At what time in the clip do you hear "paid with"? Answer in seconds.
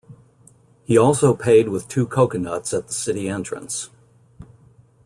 1.35-1.87